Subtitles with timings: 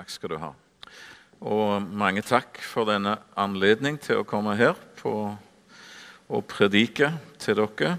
[0.00, 0.48] Takk skal du ha.
[1.44, 7.90] Og mange takk for denne anledning til å komme her og predike til dere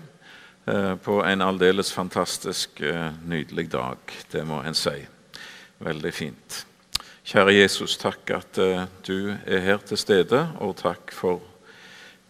[0.65, 4.15] eh, på en aldeles fantastisk, eh, nydelig dag.
[4.33, 4.95] Det må en si.
[5.77, 6.57] Veldig fint.
[7.21, 11.45] Kjære Jesus, takk at eh, du er her til stede, og takk for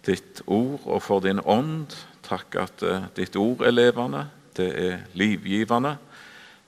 [0.03, 1.95] ditt ord og for din ånd.
[2.27, 4.27] Takk at ditt ord er levende,
[4.59, 5.95] det er livgivende.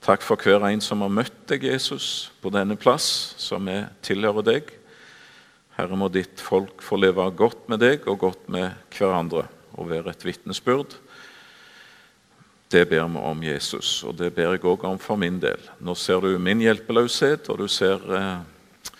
[0.03, 3.05] Takk for hver en som har møtt deg, Jesus, på denne plass,
[3.39, 4.71] som vi tilhører deg.
[5.77, 9.45] Herre, må ditt folk få leve godt med deg og godt med hverandre
[9.79, 10.97] og være et vitnesbyrd.
[12.67, 15.61] Det ber vi om Jesus, og det ber jeg òg om for min del.
[15.79, 18.97] Nå ser du min hjelpeløshet, og du ser, eh,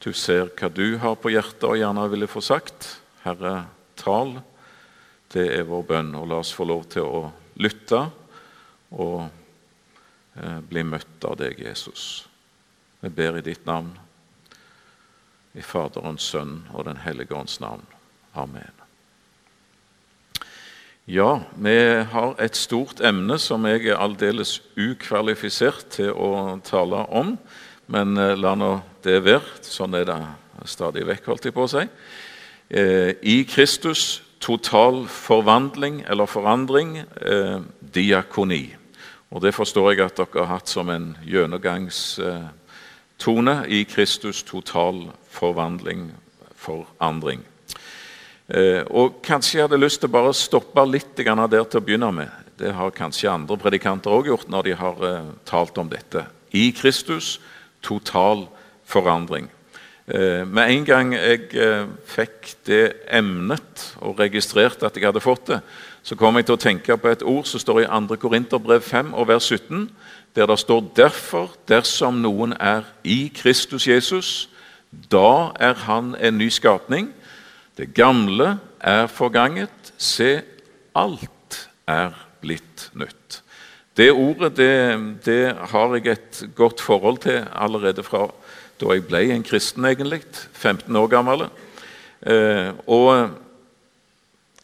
[0.00, 2.88] du ser hva du har på hjertet og gjerne ville få sagt.
[3.20, 3.66] Herre,
[4.00, 4.38] tal.
[5.28, 7.26] Det er vår bønn, og la oss få lov til å
[7.60, 8.00] lytte
[8.96, 9.28] og
[10.68, 12.28] bli møtt av deg, Jesus.
[13.00, 13.92] Vi ber i ditt navn,
[15.54, 17.86] i Faderens, Sønn og Den hellige ånds navn.
[18.38, 18.74] Amen.
[21.08, 21.74] Ja, vi
[22.12, 27.32] har et stort emne som jeg er aldeles ukvalifisert til å tale om.
[27.88, 28.74] Men eh, la nå
[29.06, 29.62] det være.
[29.64, 30.18] Sånn er det
[30.68, 31.86] stadig vekk, holdt jeg på å si.
[32.68, 37.00] Eh, I Kristus total forvandling eller forandring,
[37.80, 38.77] diakoni.
[39.28, 46.16] Og Det forstår jeg at dere har hatt som en gjennomgangstone i Kristus total forvandling,
[46.56, 47.44] forandring.
[48.48, 52.12] Eh, og Kanskje jeg hadde lyst til å bare stoppe litt der til å begynne
[52.12, 52.30] med.
[52.56, 56.24] Det har kanskje andre predikanter òg gjort når de har eh, talt om dette.
[56.56, 57.40] I Kristus
[57.84, 58.48] total
[58.88, 59.50] forandring.
[60.08, 61.52] Eh, med en gang jeg
[62.08, 65.60] fikk det emnet og registrerte at jeg hadde fått det,
[66.08, 68.16] så kommer jeg til å tenke på et ord som står i 2.
[68.16, 69.90] Korinterbrev 5 og vers 17,
[70.32, 74.30] der det står derfor, dersom noen er i Kristus Jesus,
[75.12, 77.10] da er han en ny skapning.
[77.76, 79.92] Det gamle er forganget.
[80.00, 80.38] Se,
[80.96, 83.42] alt er blitt nytt.
[83.92, 84.72] Det ordet det,
[85.26, 85.42] det
[85.74, 88.30] har jeg et godt forhold til allerede fra
[88.80, 90.22] da jeg ble en kristen, egentlig.
[90.56, 91.44] 15 år gammel.
[92.24, 93.36] Eh, og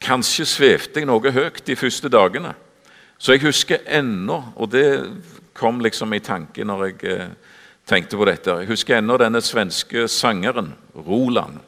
[0.03, 2.55] Kanskje svevde jeg noe høyt de første dagene.
[3.19, 4.87] Så jeg husker ennå, og det
[5.55, 7.28] kom liksom i tanke når jeg eh,
[7.87, 10.72] tenkte på dette Jeg husker ennå denne svenske sangeren
[11.06, 11.60] Roland.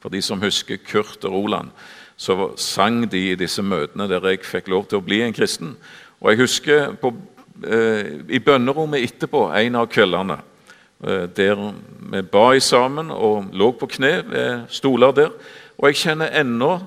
[0.00, 1.70] For de som husker Kurt og Roland,
[2.16, 5.74] så sang de i disse møtene der jeg fikk lov til å bli en kristen.
[6.20, 7.12] Og jeg husker på,
[7.66, 10.38] eh, i bønnerommet etterpå en av kveldene
[11.04, 11.60] eh, der
[12.12, 15.32] vi ba sammen og lå på kne ved stoler der.
[15.76, 16.78] Og jeg kjenner ennå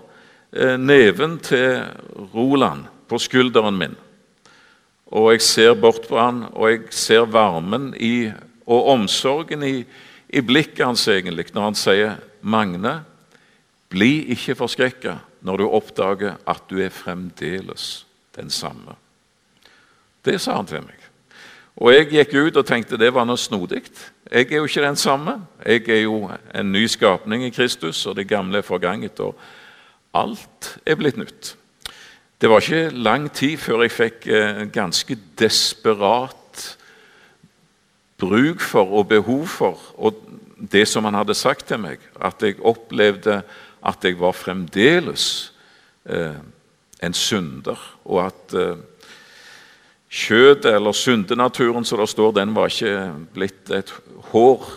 [0.51, 1.83] neven til
[2.33, 3.95] Roland på skulderen min.
[5.09, 8.29] Og jeg ser bort på han, og jeg ser varmen i,
[8.69, 9.83] og omsorgen i,
[10.29, 13.01] i blikket hans egentlig når han sier, 'Magne,
[13.89, 18.05] bli ikke forskrekka når du oppdager at du er fremdeles
[18.35, 18.95] den samme.'
[20.25, 20.99] Det sa han til meg.
[21.79, 23.85] Og jeg gikk ut og tenkte det var noe snodig.
[24.31, 25.47] Jeg er jo ikke den samme.
[25.65, 29.19] Jeg er jo en ny skapning i Kristus, og det gamle er forganget.
[29.19, 29.35] og
[30.13, 31.55] Alt er blitt nytt.
[32.39, 36.35] Det var ikke lang tid før jeg fikk eh, ganske desperat
[38.19, 40.17] bruk for og behov for og
[40.59, 42.03] det som han hadde sagt til meg.
[42.19, 43.41] At jeg opplevde
[43.79, 45.53] at jeg var fremdeles
[46.05, 46.35] eh,
[46.99, 48.75] en synder, og at eh,
[50.09, 53.93] kjødet, eller syndenaturen som det står, den var ikke blitt et
[54.33, 54.67] hår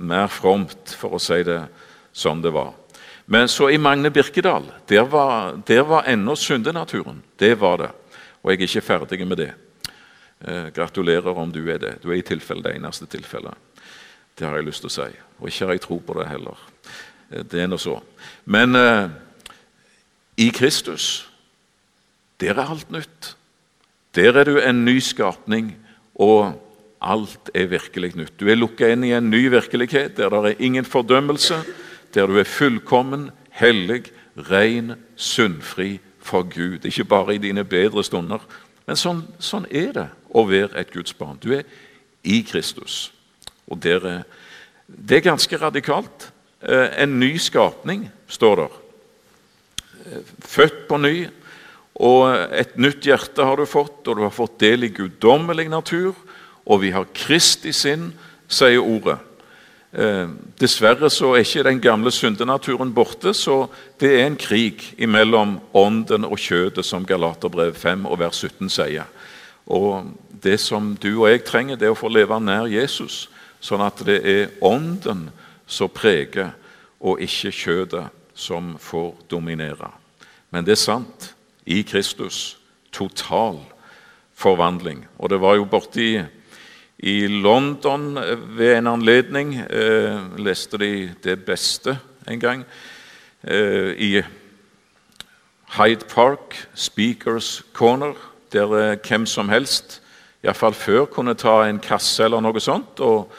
[0.00, 1.60] mer fromt, for å si det
[2.16, 2.72] som det var.
[3.30, 7.22] Men så i Magne Birkedal, der var, der var ennå syndenaturen.
[7.38, 7.90] Det var det.
[8.42, 9.52] Og jeg er ikke ferdig med det.
[10.40, 11.92] Eh, gratulerer om du er det.
[12.02, 13.54] Du er i tilfelle det eneste tilfellet.
[14.34, 15.06] Det har jeg lyst til å si.
[15.38, 16.64] Og ikke har jeg tro på det heller.
[17.30, 18.00] Eh, det er nå så.
[18.50, 19.12] Men eh,
[20.42, 21.28] i Kristus,
[22.42, 23.36] der er alt nytt.
[24.18, 25.76] Der er du en ny skapning,
[26.18, 26.58] og
[26.98, 28.34] alt er virkelig nytt.
[28.42, 31.60] Du er lukka inn i en ny virkelighet der det er ingen fordømmelse
[32.14, 34.10] der du er fullkommen, hellig,
[34.50, 36.84] ren, syndfri for Gud.
[36.84, 38.42] Ikke bare i dine bedre stunder,
[38.86, 41.38] men sånn, sånn er det å være et Guds barn.
[41.42, 41.66] Du er
[42.26, 43.12] i Kristus.
[43.70, 44.24] Og er,
[44.86, 46.32] Det er ganske radikalt.
[46.62, 48.72] Eh, en ny skapning, står der.
[50.06, 51.28] Eh, født på ny,
[51.94, 56.14] og et nytt hjerte har du fått, og du har fått del i guddommelig natur,
[56.66, 58.10] og vi har Kristi sinn,
[58.48, 59.18] sier ordet.
[59.92, 60.28] Eh,
[60.60, 63.66] dessverre så er ikke den gamle syndenaturen borte, så
[63.98, 69.04] det er en krig mellom ånden og kjødet, som Galaterbrev 5 og vers 17 sier.
[69.66, 70.06] Og
[70.42, 73.28] Det som du og jeg trenger, det er å få leve nær Jesus,
[73.60, 75.26] sånn at det er ånden
[75.66, 76.54] som preger,
[77.00, 79.90] og ikke kjødet som får dominere.
[80.50, 81.34] Men det er sant.
[81.66, 82.56] I Kristus
[82.90, 83.60] total
[84.34, 85.04] forvandling.
[85.18, 86.22] Og det var jo borti
[87.02, 88.18] i London
[88.56, 91.96] ved en anledning eh, leste de det beste
[92.28, 92.64] en gang.
[93.42, 94.22] Eh, I
[95.78, 98.12] Hyde Park, Speakers Corner,
[98.52, 100.02] der eh, hvem som helst,
[100.44, 103.32] iallfall før, kunne ta en kasse eller noe sånt og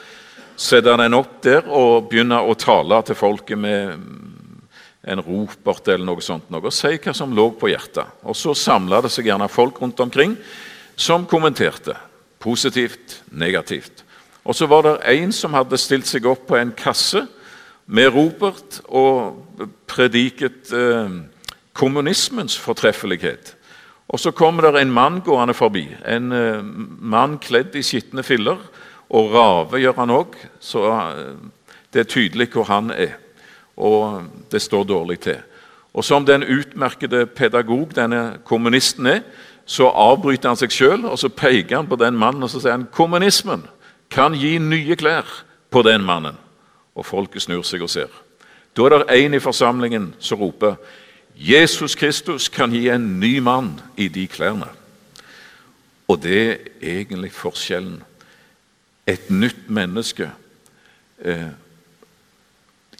[0.58, 3.94] sette den opp der og begynne å tale til folket med
[5.02, 8.22] en ropert eller noe sånt, noe, og si hva som lå på hjertet.
[8.26, 10.36] Og Så samla det seg gjerne folk rundt omkring
[10.96, 11.94] som kommenterte.
[12.42, 14.04] Positivt, negativt.
[14.44, 17.22] Og så var det en som hadde stilt seg opp på en kasse
[17.86, 21.20] med ropert og prediket eh,
[21.72, 23.54] kommunismens fortreffelighet.
[24.08, 26.64] Og Så kommer det en mann gående forbi, en eh,
[27.00, 28.58] mann kledd i skitne filler.
[29.12, 31.38] Og rave gjør han òg, så eh,
[31.92, 33.18] det er tydelig hvor han er.
[33.76, 35.38] Og det står dårlig til.
[35.94, 39.20] Og Som den utmerkede pedagog denne kommunisten er,
[39.66, 42.76] så avbryter han seg sjøl og så peker han på den mannen og så sier
[42.76, 43.64] han, kommunismen
[44.12, 45.28] kan gi nye klær
[45.72, 46.36] på den mannen.
[46.94, 48.10] Og folket snur seg og ser.
[48.76, 50.76] Da er det en i forsamlingen som roper
[51.36, 54.68] Jesus Kristus kan gi en ny mann i de klærne.
[56.08, 58.02] Og det er egentlig forskjellen.
[59.06, 60.30] Et nytt menneske
[61.24, 61.50] eh,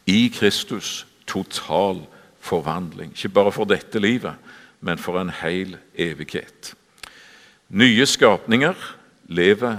[0.06, 1.06] i Kristus.
[1.26, 2.00] Total
[2.40, 3.12] forvandling.
[3.12, 4.34] Ikke bare for dette livet,
[4.82, 6.74] men for en hel evighet.
[7.72, 8.74] Nye skapninger
[9.30, 9.76] lever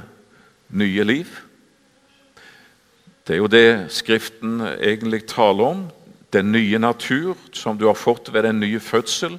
[0.70, 1.28] nye liv.
[3.28, 5.84] Det er jo det Skriften egentlig taler om.
[6.34, 9.38] Den nye natur som du har fått ved den nye fødsel,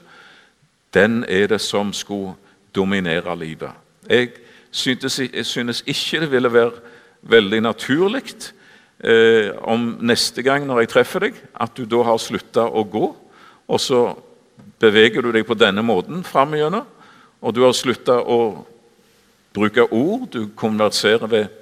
[0.95, 2.37] den er det som skulle
[2.75, 3.71] dominere livet.
[4.09, 4.29] Jeg
[4.71, 6.71] synes, jeg synes ikke det ville være
[7.23, 8.23] veldig naturlig
[9.01, 13.09] eh, om neste gang når jeg treffer deg, at du da har slutta å gå,
[13.69, 14.07] og så
[14.81, 16.87] beveger du deg på denne måten fram igjennom,
[17.45, 18.65] og du har slutta å
[19.55, 21.53] bruke ord, du konverserer ved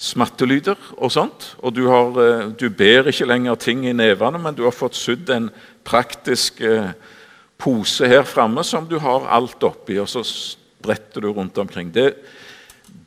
[0.00, 1.54] smattelyder og sånt.
[1.60, 4.96] Og du, har, eh, du, ber ikke lenger ting i nevene, men du har fått
[4.96, 5.50] sydd en
[5.84, 6.92] praktisk eh,
[7.60, 11.92] pose her framme som du har alt oppi, og så spretter du rundt omkring.
[11.92, 12.14] Det,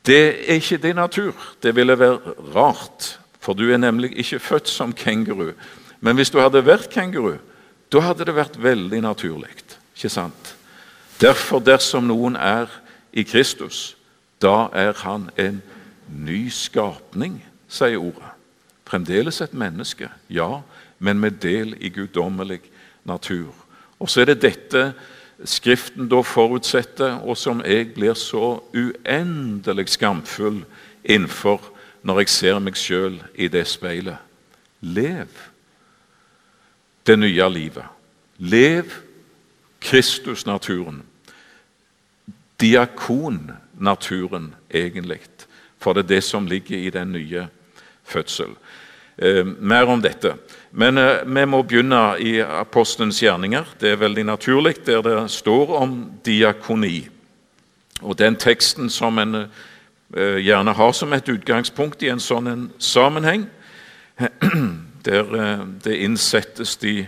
[0.06, 1.34] det er ikke din natur.
[1.64, 5.54] Det ville være rart, for du er nemlig ikke født som kenguru.
[6.04, 7.40] Men hvis du hadde vært kenguru,
[7.94, 9.54] da hadde det vært veldig naturlig.
[9.94, 10.56] Ikke sant?
[11.22, 12.72] Derfor, dersom noen er
[13.13, 13.94] i Kristus,
[14.42, 15.62] da er han en
[16.10, 17.38] ny skapning,
[17.69, 18.31] sier ordet.
[18.90, 20.62] Fremdeles et menneske, ja,
[21.00, 22.62] men med del i guddommelig
[23.06, 23.54] natur.
[24.00, 24.94] Og så er det dette
[25.44, 30.62] Skriften da forutsetter, og som jeg blir så uendelig skamfull
[31.04, 31.66] innenfor
[32.06, 34.22] når jeg ser meg sjøl i det speilet.
[34.80, 35.28] Lev
[37.04, 37.86] det nye livet.
[38.38, 38.84] Lev
[39.80, 41.02] Kristus-naturen.
[42.62, 45.20] Diakon-naturen, egentlig.
[45.80, 47.48] For det er det som ligger i den nye
[48.04, 48.56] fødsel.
[49.18, 50.34] Eh, mer om dette.
[50.72, 53.76] Men eh, vi må begynne i apostelens gjerninger.
[53.80, 57.10] Det er veldig naturlig, der det står om diakoni.
[58.02, 62.66] Og Den teksten som en eh, gjerne har som et utgangspunkt i en sånn en
[62.80, 63.46] sammenheng,
[65.05, 67.07] der eh, det innsettes de,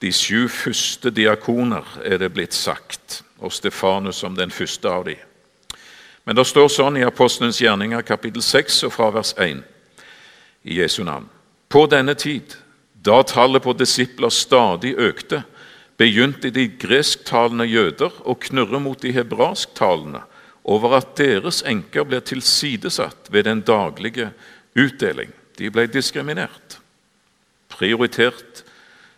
[0.00, 5.20] de sju første diakoner, er det blitt sagt, og Stefanus som den første av dem.
[6.24, 9.60] Men det står sånn i Apostelens gjerninger kapittel 6 og fra vers 1
[10.64, 11.28] i Jesu navn.
[11.68, 12.56] På denne tid,
[13.04, 15.42] da tallet på disipler stadig økte,
[16.00, 20.24] begynte de gresktalende jøder å knurre mot de hebraisktalende
[20.64, 24.30] over at deres enker ble tilsidesatt ved den daglige
[24.74, 25.30] utdeling.
[25.58, 26.78] De ble diskriminert,
[27.74, 28.64] prioritert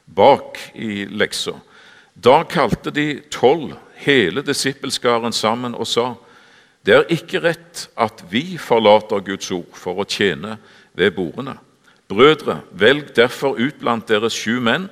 [0.07, 1.59] bak i leksa.
[2.15, 6.15] Da kalte de tolv hele disippelskaren sammen og sa:"
[6.87, 10.57] Det er ikke rett at vi forlater Guds ord for å tjene
[10.95, 11.57] ved bordene.
[12.09, 14.87] Brødre, velg derfor ut blant deres sju menn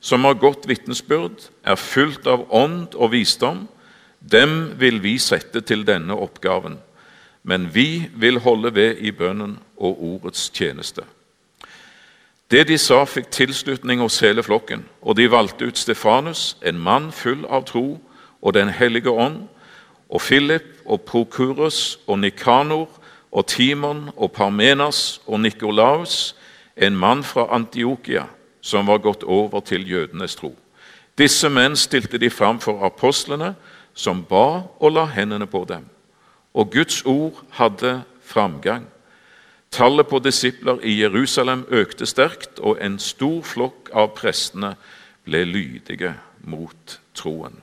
[0.00, 3.66] som har godt vitnesbyrd, er fullt av ånd og visdom.
[4.20, 6.78] Dem vil vi sette til denne oppgaven.
[7.42, 11.02] Men vi vil holde ved i bønnen og ordets tjeneste.
[12.50, 17.12] Det de sa, fikk tilslutning hos hele flokken, og de valgte ut Stefanus, en mann
[17.14, 18.00] full av tro
[18.42, 19.44] og Den hellige ånd,
[20.10, 22.88] og Philip og Prokurus og Nikanor
[23.32, 26.34] og Timon og Parmenas og Nikolaus,
[26.76, 28.26] en mann fra Antiokia
[28.60, 30.54] som var gått over til jødenes tro.
[31.18, 33.54] Disse menn stilte de fram for apostlene,
[33.94, 35.84] som ba og la hendene på dem.
[36.54, 38.86] Og Guds ord hadde framgang.
[39.70, 44.74] Tallet på disipler i Jerusalem økte sterkt, og en stor flokk av prestene
[45.24, 47.60] ble lydige mot troen.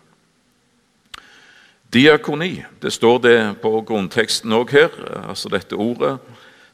[1.94, 4.96] Diakoni, det står det på grunnteksten òg her,
[5.28, 6.18] altså dette ordet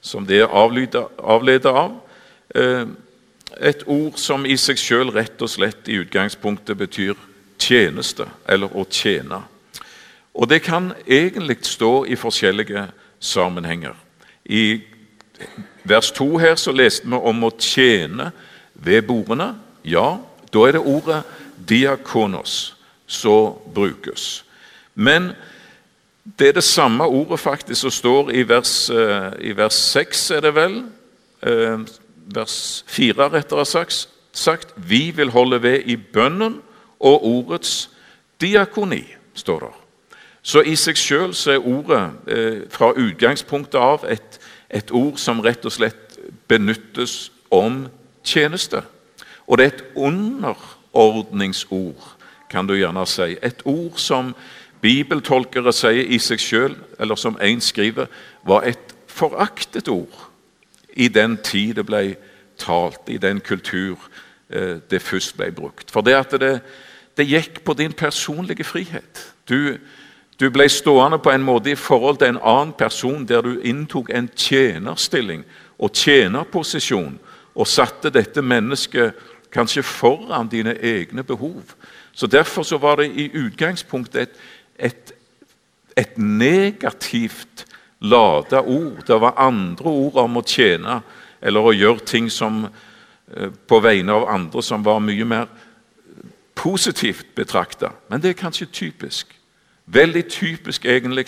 [0.04, 1.98] som det er avledet av.
[2.56, 2.86] Eh,
[3.62, 7.18] et ord som i seg sjøl rett og slett i utgangspunktet betyr
[7.62, 9.44] tjeneste, eller å tjene.
[10.34, 12.88] Og det kan egentlig stå i forskjellige
[13.20, 13.94] sammenhenger.
[14.46, 14.82] I
[15.84, 18.32] vers 2 her så leste vi om å tjene
[18.74, 19.54] ved bordene.
[19.84, 20.18] Ja,
[20.54, 21.24] da er det ordet
[21.70, 22.76] diakonos
[23.08, 24.44] som brukes.
[24.96, 25.34] Men
[26.24, 30.42] det er det samme ordet faktisk som står i vers, eh, i vers 6, er
[30.42, 30.84] det vel.
[31.44, 31.80] Eh,
[32.36, 34.10] vers 4, rettere sagt.
[34.32, 34.74] sagt.
[34.76, 36.62] Vi vil holde ved i bønnen
[37.00, 37.90] og ordets
[38.42, 39.80] diakoni, står der.
[40.42, 44.40] Så i seg sjøl er ordet eh, fra utgangspunktet av et,
[44.74, 47.88] et, ord som rett og slett benyttes om
[48.26, 48.82] tjeneste.
[49.48, 52.16] Og det er et underordningsord,
[52.50, 53.38] kan du gjerne si.
[53.42, 54.36] Et ord som
[54.82, 58.06] bibeltolkere sier i seg sjøl, eller som én skriver,
[58.46, 60.30] var et foraktet ord
[60.94, 62.04] i den tid det ble
[62.62, 63.98] talt, i den kultur
[64.50, 65.92] eh, det først ble brukt.
[65.92, 66.54] For det at det,
[67.18, 69.34] det gikk på din personlige frihet.
[69.50, 69.78] Du,
[70.40, 74.10] du, ble stående på en måte i forhold til en annen person der du inntok
[74.10, 75.44] en tjenerstilling
[75.78, 77.20] og tjenerposisjon
[77.54, 79.14] og satte dette mennesket
[79.54, 81.76] kanskje foran dine egne behov.
[82.14, 84.34] Så Derfor så var det i utgangspunktet et,
[84.80, 85.14] et,
[85.98, 87.66] et negativt
[88.00, 89.06] lada ord.
[89.08, 91.02] Det var andre ord om å tjene
[91.42, 92.68] eller å gjøre ting som,
[93.36, 95.48] eh, på vegne av andre som var mye mer
[96.56, 97.92] positivt betrakta.
[98.10, 99.28] Men det er kanskje typisk.
[99.86, 101.28] Veldig typisk egentlig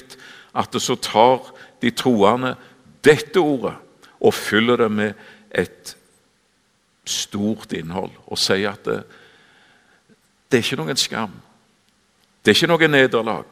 [0.55, 2.55] at det så tar de troende
[3.03, 3.75] dette ordet
[4.19, 5.13] og fyller det med
[5.51, 5.95] et
[7.05, 9.03] stort innhold og sier at det,
[10.51, 11.35] det er ikke noen skam.
[12.41, 13.45] Det er ikke noe nederlag.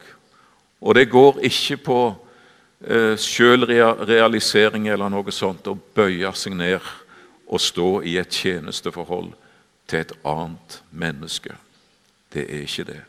[0.80, 2.00] Og det går ikke på
[2.80, 6.92] eh, sjølrealisering eller noe sånt å bøye seg ned
[7.46, 9.32] og stå i et tjenesteforhold
[9.90, 11.56] til et annet menneske.
[12.32, 13.02] Det er ikke det.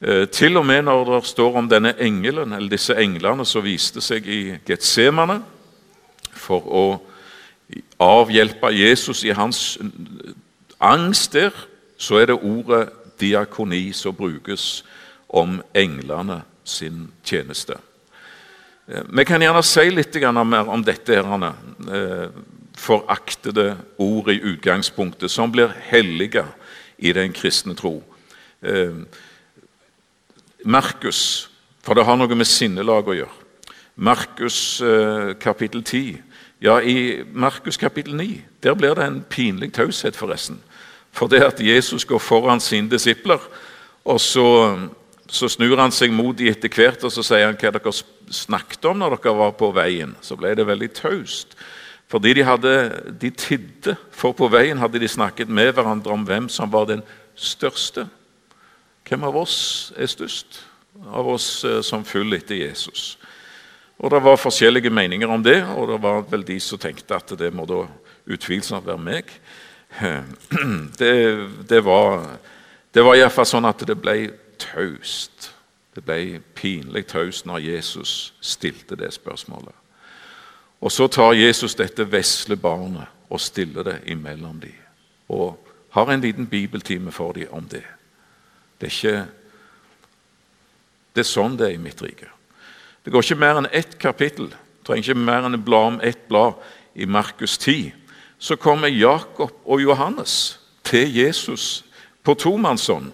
[0.00, 4.00] Eh, til og med når det står om denne engelen, eller disse englene som viste
[4.00, 5.42] seg i Getsemane
[6.32, 6.84] for å
[8.00, 9.76] avhjelpe Jesus i hans
[10.80, 11.52] angst der,
[12.00, 12.86] så er det ordet
[13.20, 14.86] diakoni som brukes
[15.28, 17.76] om englene sin tjeneste.
[18.88, 21.54] Eh, vi kan gjerne si litt mer om dette her,
[21.92, 22.28] eh,
[22.72, 26.46] foraktede ord i utgangspunktet, som blir hellige
[26.98, 28.02] i den kristne tro.
[30.60, 31.50] Eh, Markus,
[31.82, 33.36] for det har noe med sinnelag å gjøre.
[34.00, 34.80] Markus
[35.40, 36.22] kapittel 10.
[36.60, 40.60] Ja, i Markus kapittel 9 der blir det en pinlig taushet, forresten.
[41.12, 43.40] For det at Jesus går foran sine disipler,
[44.04, 44.46] og så,
[45.28, 47.92] så snur han seg mot dem etter hvert og så sier han hva dere
[48.30, 50.14] snakket om når dere var på veien.
[50.20, 51.56] Så ble det veldig taust.
[52.10, 52.74] Fordi de, hadde,
[53.20, 57.04] de tidde, for på veien hadde de snakket med hverandre om hvem som var den
[57.38, 58.08] største.
[59.08, 60.60] Hvem av oss er størst?
[61.06, 63.18] Av oss eh, som følger etter Jesus.
[64.00, 67.34] Og Det var forskjellige meninger om det, og det var vel de som tenkte at
[67.38, 67.82] det må da
[68.26, 69.34] utvilsomt være meg.
[70.98, 71.14] Det,
[71.68, 72.22] det var,
[72.94, 74.30] det var iallfall sånn at det ble
[74.62, 75.50] taust.
[75.96, 79.74] Det ble pinlig taust når Jesus stilte det spørsmålet.
[80.80, 84.78] Og så tar Jesus dette vesle barnet og stiller det imellom dem.
[85.28, 85.58] Og
[85.90, 87.84] har en liten bibeltime for dem om det.
[88.80, 89.26] Det er ikke
[91.10, 92.28] Det er sånn det er i mitt rike.
[93.04, 94.52] Det går ikke mer enn ett kapittel.
[94.86, 96.54] Trenger ikke mer enn å bla om ett blad
[96.94, 97.90] i Markus 10
[98.40, 101.84] så kommer Jakob og Johannes til Jesus
[102.24, 103.12] på tomannshånd.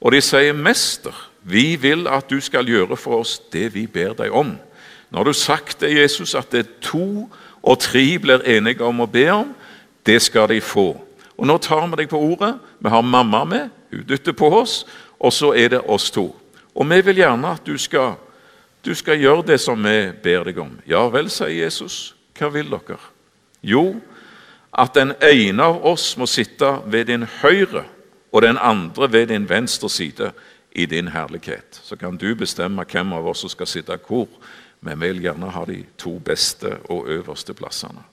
[0.00, 4.14] Og de sier, 'Mester, vi vil at du skal gjøre for oss det vi ber
[4.14, 4.58] deg om.'
[5.10, 7.30] Når du sagt til Jesus, at det er to
[7.62, 9.54] og tre blir enige om å be om,
[10.06, 11.00] det skal de få.
[11.36, 12.58] Og Nå tar vi deg på ordet.
[12.80, 14.84] Vi har mamma med, hun dytter på oss,
[15.18, 16.30] og så er det oss to.
[16.74, 18.14] Og vi vil gjerne at du skal,
[18.84, 20.76] du skal gjøre det som vi ber deg om.
[20.86, 22.14] Ja vel, sier Jesus.
[22.38, 23.00] Hva vil dere?
[23.60, 24.00] Jo,
[24.72, 27.84] at den ene av oss må sitte ved din høyre
[28.30, 30.30] og den andre ved din venstre side
[30.72, 31.80] i din herlighet.
[31.82, 34.28] Så kan du bestemme hvem av oss som skal sitte hvor,
[34.80, 38.06] men vi vil gjerne ha de to beste og øverste plassene.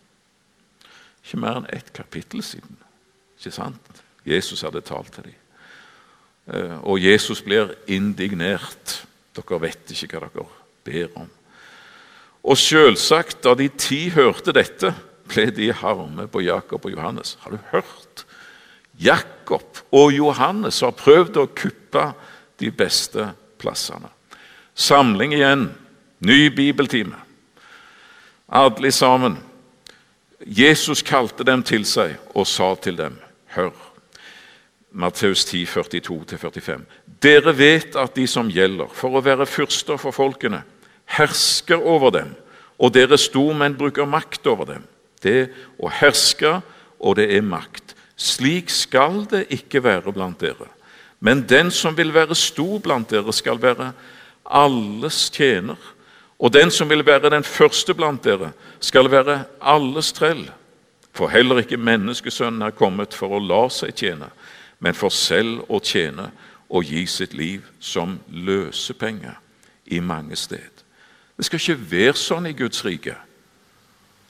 [1.23, 2.77] Ikke mer enn ett kapittel siden.
[3.37, 4.01] Ikke sant?
[4.25, 5.35] Jesus hadde talt til dem.
[6.47, 9.01] Eh, og Jesus blir indignert.
[9.35, 10.47] Dere vet ikke hva dere
[10.87, 11.29] ber om.
[12.47, 14.93] Og selvsagt, da de ti hørte dette,
[15.27, 17.35] ble de harme på Jakob og Johannes.
[17.41, 18.23] Har du hørt?
[18.97, 22.05] Jakob og Johannes har prøvd å kuppe
[22.57, 23.27] de beste
[23.59, 24.09] plassene.
[24.73, 25.67] Samling igjen.
[26.19, 27.17] Ny bibeltime.
[28.47, 29.37] Alle sammen.
[30.39, 33.17] Jesus kalte dem til seg og sa til dem,
[33.53, 33.73] hør.
[34.97, 36.81] Matteus 10, 42-45.
[37.21, 40.63] Dere vet at de som gjelder for å være fyrster for folkene,
[41.17, 42.31] hersker over dem,
[42.81, 44.87] og dere stormenn bruker makt over dem.
[45.21, 46.59] Det å herske,
[46.97, 47.93] og det er makt.
[48.17, 50.69] Slik skal det ikke være blant dere.
[51.21, 53.91] Men den som vil være stor blant dere, skal være
[54.45, 55.77] alles tjener.
[56.37, 58.51] Og den som vil være den første blant dere,
[58.81, 60.47] skal være alles trell.
[61.17, 64.29] For heller ikke menneskesønnen er kommet for å la seg tjene,
[64.79, 66.29] men for selv å tjene
[66.69, 69.33] og gi sitt liv som løsepenge
[69.85, 70.83] i mange sted.
[71.37, 73.15] Det skal ikke være sånn i Guds rike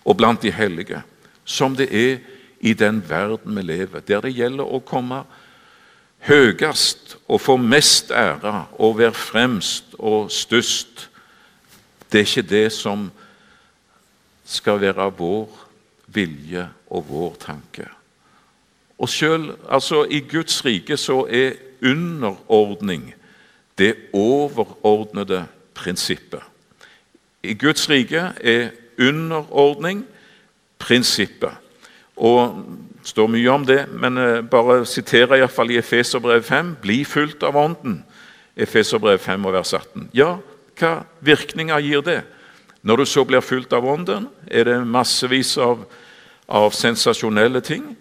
[0.07, 1.01] og blant de hellige
[1.47, 2.19] som det er
[2.59, 5.23] i den verden vi lever, der det gjelder å komme
[6.27, 11.07] høyest og få mest ære og være fremst og størst.
[12.11, 13.09] Det er ikke det som
[14.47, 15.47] skal være vår
[16.07, 17.87] vilje og vår tanke.
[18.97, 21.51] Og selv, altså I Guds rike så er
[21.81, 23.13] underordning
[23.77, 26.41] det overordnede prinsippet.
[27.43, 30.05] I Guds rike er underordning
[30.79, 31.51] prinsippet.
[32.15, 32.65] Og
[33.01, 37.43] Det står mye om det, men eh, bare siterer iallfall i Efeserbrev 5.: Bli fulgt
[37.43, 38.03] av Ånden.
[38.57, 40.09] Efeserbrev 5 og vers 18.
[40.13, 40.37] Ja,
[40.79, 42.21] hva virkninger gir det?
[42.81, 45.85] Når du så blir fulgt av Ånden, er det massevis av,
[46.49, 47.95] av sensasjonelle ting.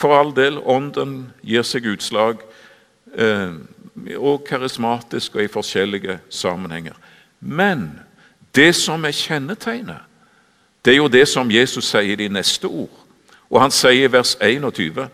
[0.00, 2.40] For all del, Ånden gir seg utslag
[3.12, 3.52] eh,
[4.16, 6.96] og karismatisk og i forskjellige sammenhenger.
[7.40, 7.90] Men
[8.56, 10.06] det som er kjennetegnet,
[10.84, 12.94] det er jo det som Jesus sier i de neste ord.
[13.50, 15.08] Og han sier i vers 21.: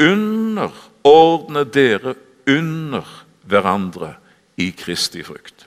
[0.00, 2.14] Underordne dere
[2.48, 3.04] under
[3.44, 4.14] hverandre
[4.56, 5.66] i Kristi frykt.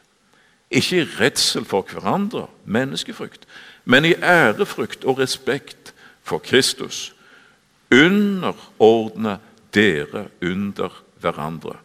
[0.71, 3.45] Ikke i redsel for hverandre, menneskefrykt,
[3.85, 7.13] men i ærefrykt og respekt for Kristus.
[7.93, 9.37] Underordne
[9.73, 11.77] dere under hverandre.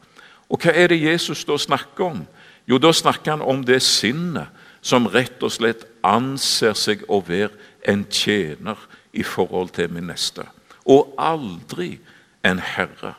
[0.50, 2.22] Og hva er det Jesus da snakker om?
[2.68, 4.50] Jo, da snakker han om det sinnet
[4.82, 7.52] som rett og slett anser seg å være
[7.88, 8.78] en tjener
[9.12, 10.46] i forhold til min neste.
[10.86, 11.98] Og aldri
[12.46, 13.14] en herre.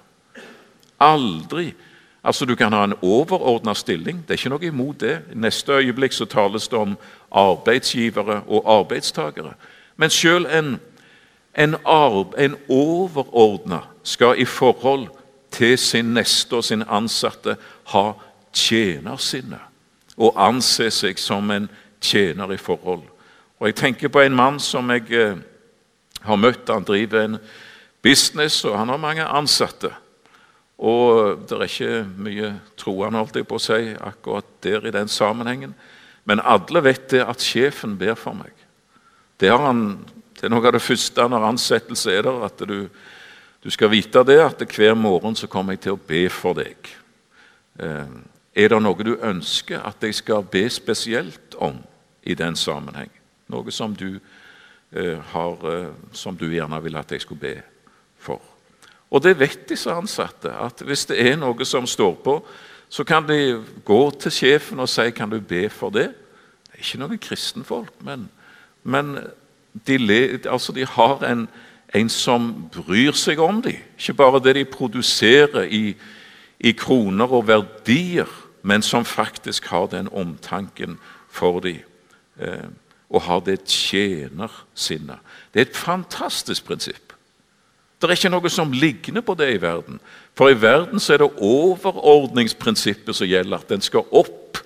[1.00, 1.74] Aldri.
[2.24, 5.22] Altså, Du kan ha en overordna stilling, det er ikke noe imot det.
[5.32, 6.98] I neste øyeblikk så tales det om
[7.32, 9.54] arbeidsgivere og arbeidstakere.
[9.98, 10.80] Men selv en,
[11.54, 11.76] en,
[12.38, 15.08] en overordna skal i forhold
[15.52, 17.58] til sin neste og sin ansatte
[17.92, 18.06] ha
[18.54, 19.60] tjenersinne
[20.18, 21.70] og anse seg som en
[22.02, 23.04] tjener i forhold.
[23.60, 25.38] Og Jeg tenker på en mann som jeg eh,
[26.22, 26.70] har møtt.
[26.70, 27.38] Han driver en
[28.02, 29.92] business, og han har mange ansatte.
[30.82, 35.12] Og det er ikke mye troende holdt jeg på å si, akkurat der i den
[35.12, 35.76] sammenhengen.
[36.26, 38.54] Men alle vet det at sjefen ber for meg.
[39.42, 40.02] Det, har han,
[40.42, 42.90] det er noe av det første når ansettelse er der, at du,
[43.62, 46.92] du skal vite det, at hver morgen så kommer jeg til å be for deg.
[47.80, 48.20] Eh,
[48.58, 51.78] er det noe du ønsker at jeg skal be spesielt om
[52.26, 53.14] i den sammenheng?
[53.54, 54.18] Noe som du
[54.94, 57.62] Eh, har, eh, som du gjerne vil at jeg skulle be
[58.20, 58.42] for.
[59.12, 62.34] Og det vet disse ansatte, at hvis det er noe som står på,
[62.92, 66.14] så kan de gå til sjefen og si 'Kan du be for det?'
[66.66, 68.30] Det er ikke noen kristenfolk, men,
[68.84, 69.18] men
[69.88, 71.48] de, altså de, har en,
[71.96, 73.80] en, som bryr seg om dem.
[73.98, 75.96] Ikke bare det de produserer i,
[76.60, 78.30] i kroner og verdier,
[78.64, 81.82] men som faktisk har den omtanken for dem.
[82.40, 82.70] Eh,
[83.12, 85.20] og har det tjenersinnet.
[85.54, 87.12] Det er et fantastisk prinsipp.
[88.02, 90.00] Det er ikke noe som ligner på det i verden.
[90.34, 93.60] For i verden er det overordningsprinsippet som gjelder.
[93.60, 94.58] At den skal opp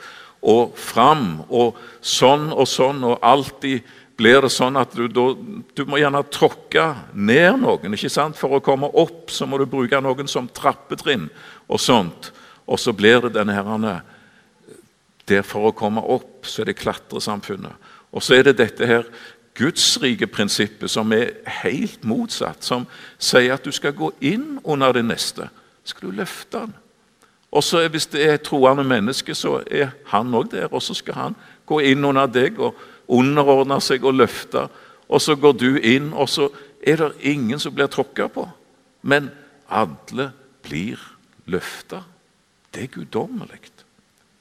[0.45, 3.81] og fram og sånn og sånn, og alltid
[4.15, 7.95] blir det sånn at du, du, må gjerne tråkke ned noen.
[7.97, 8.37] ikke sant?
[8.39, 11.27] For å komme opp så må du bruke noen som trappetrinn
[11.67, 12.31] og sånt.
[12.65, 14.01] Og så blir det denne herrene
[15.25, 17.73] Der for å komme opp så er det klatresamfunnet.
[18.13, 19.07] Og så er det dette her
[19.57, 22.85] gudsrike prinsippet som er helt motsatt, som
[23.17, 25.47] sier at du skal gå inn under det neste.
[25.81, 26.75] Skal du løfte den.
[27.51, 30.67] Og så Hvis det er et troende menneske, så er han òg der.
[30.71, 32.75] Og så skal han gå inn under deg og
[33.07, 34.69] underordne seg og løfter.
[35.07, 36.49] Og så går du inn, og så
[36.85, 38.47] er det ingen som blir tråkka på.
[39.05, 39.29] Men
[39.69, 40.31] alle
[40.65, 41.01] blir
[41.45, 42.03] løfta.
[42.73, 43.61] Det er guddommelig.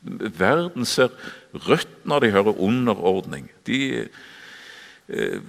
[0.04, 1.12] Verden ser
[1.54, 3.48] rødt når de hører underordning.
[3.66, 4.08] De
[5.08, 5.40] eh,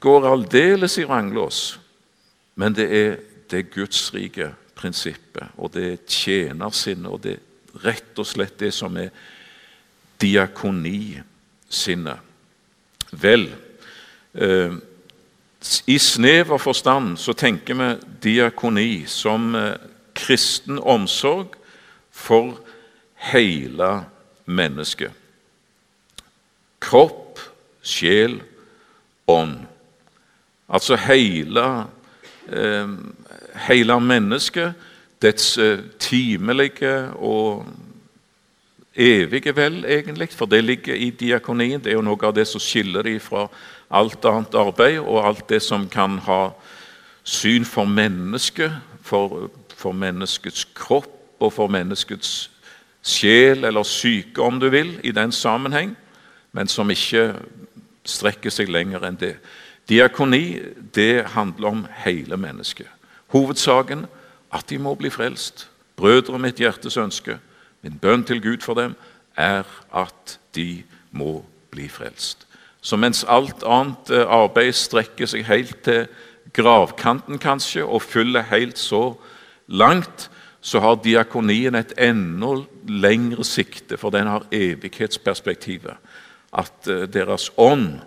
[0.00, 1.80] går aldeles i vranglås.
[2.54, 3.16] Men det er
[3.50, 7.40] det gudsrike prinsippet, og det er tjenersinnet, og det er
[7.84, 9.08] rett og slett det som er
[10.20, 12.18] diakonisinnet.
[13.12, 13.54] Vel,
[14.34, 14.72] eh,
[15.86, 17.88] i snever forstand så tenker vi
[18.22, 19.74] diakoni som eh,
[20.14, 21.54] kristen omsorg
[22.10, 22.58] for
[23.32, 23.90] hele
[24.44, 25.12] mennesket.
[26.82, 27.38] Kropp,
[27.82, 28.40] sjel,
[29.30, 29.60] ånd.
[30.68, 31.66] Altså hele,
[32.48, 32.88] eh,
[33.68, 34.74] hele mennesket,
[35.22, 37.66] dets eh, timelige og
[38.94, 41.80] evige vel, egentlig, for det ligger i diakonien.
[41.80, 43.46] Det er jo noe av det som skiller dem fra
[43.90, 46.52] alt annet arbeid og alt det som kan ha
[47.24, 52.50] syn for mennesket, for, for menneskets kropp og for menneskets
[53.02, 55.96] sjel eller syke, om du vil, i den sammenheng,
[56.52, 57.32] men som ikke
[58.04, 59.36] strekker seg lenger enn det.
[59.90, 60.60] Diakoni
[60.94, 62.86] det handler om hele mennesket.
[63.34, 64.06] Hovedsaken
[64.52, 65.66] at de må bli frelst.
[65.96, 67.38] Brødre, mitt hjertes ønske,
[67.82, 68.94] min bønn til Gud for dem,
[69.36, 72.46] er at de må bli frelst.
[72.82, 76.06] Så mens alt annet eh, arbeid strekker seg helt til
[76.54, 79.12] gravkanten, kanskje, og fyller helt så
[79.68, 80.28] langt,
[80.62, 82.54] så har diakonien et enda
[82.86, 85.94] lengre sikte, for den har evighetsperspektivet.
[86.52, 88.02] At eh, deres ånd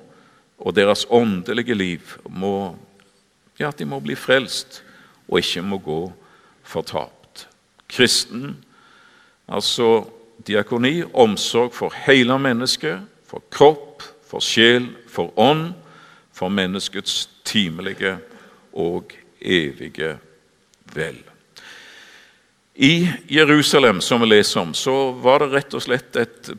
[0.59, 2.75] og deres åndelige liv må,
[3.59, 4.81] ja, de må bli frelst
[5.27, 5.99] og ikke må gå
[6.63, 7.47] fortapt.
[7.89, 8.57] Kristen,
[9.47, 10.05] altså
[10.47, 15.73] diakoni, omsorg for hele mennesket, for kropp, for sjel, for ånd,
[16.36, 18.17] for menneskets timelige
[18.73, 20.17] og evige
[20.93, 21.21] vel.
[22.75, 26.49] I Jerusalem, som vi leser om, så var det rett og slett et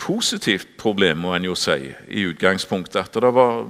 [0.00, 3.04] positivt problem, må en jo si, i utgangspunktet.
[3.04, 3.68] At det var,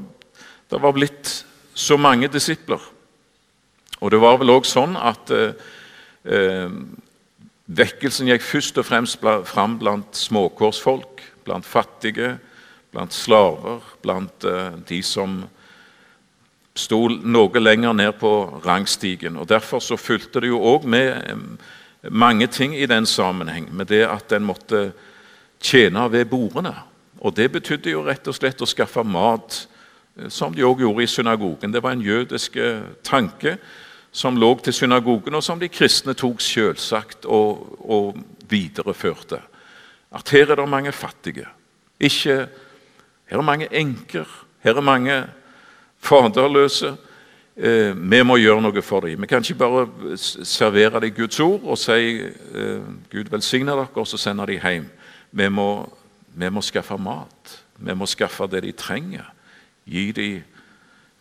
[0.70, 1.35] det var blitt
[1.74, 2.81] så mange disipler.
[4.00, 5.53] Og det var vel òg sånn at eh,
[6.24, 6.72] eh,
[7.70, 12.37] vekkelsen gikk først og fremst fram blant småkårsfolk, blant fattige,
[12.90, 15.40] blant slaver, blant eh, de som
[16.74, 18.33] sto noe lenger ned på
[18.64, 19.37] rangstigen.
[19.37, 21.59] og Derfor så fulgte det jo òg med
[22.11, 24.90] mange ting i den sammenheng, med det at en måtte
[25.61, 26.74] tjene ved bordene.
[27.20, 29.66] Og Det betydde jo rett og slett å skaffe mat,
[30.16, 31.72] eh, som de òg gjorde i synagogen.
[31.72, 33.59] Det var en jødisk eh, tanke
[34.12, 38.18] som lå til synagogen, og som de kristne tok selvsagt og, og
[38.51, 39.40] videreførte.
[40.11, 41.46] At her er det mange fattige.
[42.01, 42.49] Ikke,
[43.31, 44.27] her er mange enker.
[44.62, 45.25] Her er mange
[45.99, 46.96] faderløse.
[47.57, 49.20] Eh, vi må gjøre noe for dem.
[49.20, 54.07] Vi kan ikke bare servere dem Guds ord og si eh, 'Gud velsigne dere', og
[54.07, 54.87] så sende dem hjem.
[55.33, 55.88] Vi må,
[56.35, 57.61] vi må, skaffe mat.
[57.77, 59.33] Vi må skaffe det de trenger.
[59.87, 60.42] Gi dem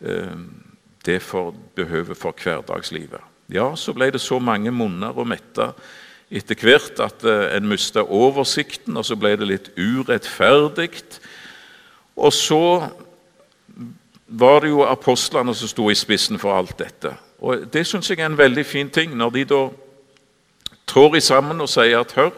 [0.02, 0.38] eh,
[1.06, 3.22] det for behøver for hverdagslivet.
[3.50, 5.72] Ja, så ble det så mange munner å mette
[6.30, 11.02] etter hvert at eh, en mista oversikten, og så ble det litt urettferdig.
[12.20, 12.64] Og så
[14.30, 17.16] var det jo apostlene som sto i spissen for alt dette.
[17.42, 19.64] Og Det syns jeg er en veldig fin ting, når de da
[20.90, 22.34] trår i sammen og sier at hør,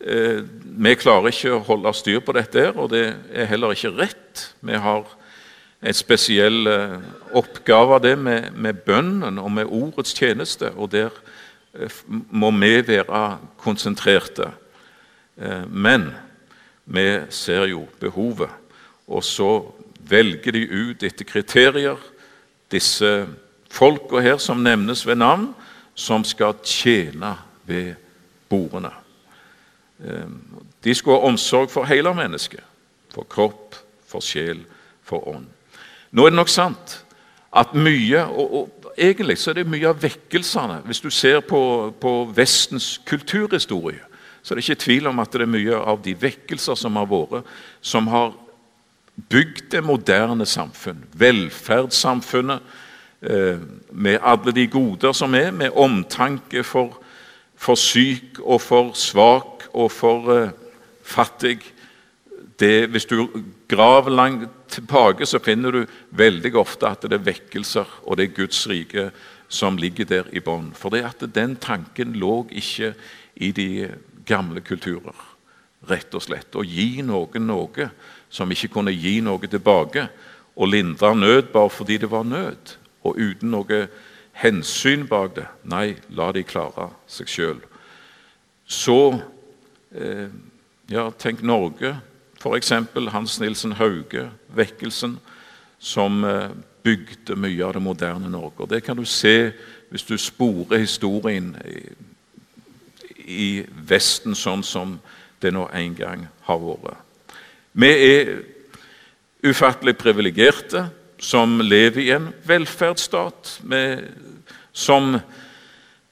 [0.00, 3.94] eh, vi klarer ikke å holde styr på dette, her, og det er heller ikke
[3.94, 4.48] rett.
[4.60, 5.06] Vi har
[5.84, 6.98] en spesiell eh,
[7.36, 11.12] oppgave det med, med, bønnen og med ordets tjeneste, og der
[11.74, 13.24] eh, må vi være
[13.60, 14.50] konsentrerte.
[15.36, 16.08] Eh, men
[16.84, 18.50] vi ser jo behovet,
[19.06, 19.50] og så
[20.08, 22.00] velger de ut etter kriterier
[22.72, 23.26] disse
[23.72, 25.50] folka her som nevnes ved navn,
[25.94, 27.34] som skal tjene
[27.68, 27.94] ved
[28.50, 28.90] bordene.
[30.84, 32.60] De skulle ha omsorg for hele mennesket.
[33.14, 33.78] For kropp,
[34.10, 34.64] for sjel,
[35.06, 35.53] for ånd.
[36.14, 37.00] Nå er det nok sant
[37.54, 41.90] at mye og, og Egentlig så er det mye av vekkelsene Hvis du ser på,
[42.00, 43.98] på Vestens kulturhistorie,
[44.42, 47.08] så er det ikke tvil om at det er mye av de vekkelser som har
[47.10, 47.48] vært,
[47.82, 48.34] som har
[49.30, 52.60] bygd det moderne samfunn, velferdssamfunnet,
[53.22, 56.98] eh, med alle de goder som er, med omtanke for,
[57.56, 60.50] for syk og for svak og for uh,
[61.02, 61.58] fattig.
[62.60, 63.26] Det, hvis du
[63.68, 65.80] graver langt tilbake, så finner du
[66.14, 69.08] veldig ofte at det er vekkelser og det er Guds rike
[69.48, 70.72] som ligger der i bånn.
[70.76, 72.94] For det at den tanken lå ikke
[73.34, 73.68] i de
[74.26, 75.16] gamle kulturer,
[75.88, 76.54] rett og slett.
[76.56, 77.90] Å gi noen noe
[78.32, 80.08] som ikke kunne gi noe tilbake,
[80.54, 83.86] og lindre nød bare fordi det var nød, og uten noe
[84.38, 85.46] hensyn bak det.
[85.70, 87.62] Nei, la de klare seg sjøl.
[88.64, 88.98] Så
[89.94, 90.28] Eh,
[90.86, 91.94] ja, tenk Norge,
[92.44, 92.72] f.eks.
[93.12, 95.18] Hans Nilsen Hauge, vekkelsen,
[95.78, 96.50] som eh,
[96.84, 98.66] bygde mye av det moderne Norge.
[98.66, 99.52] Og Det kan du se
[99.90, 101.80] hvis du sporer historien i,
[103.24, 104.98] i Vesten sånn som
[105.40, 107.00] det nå en gang har vært.
[107.72, 108.34] Vi er
[109.44, 110.86] ufattelig privilegerte
[111.18, 114.04] som lever i en velferdsstat med,
[114.72, 115.16] som,